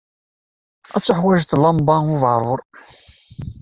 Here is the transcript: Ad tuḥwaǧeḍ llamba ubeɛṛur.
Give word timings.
Ad 0.95 1.03
tuḥwaǧeḍ 1.05 1.51
llamba 1.61 1.95
ubeɛṛur. 2.13 2.61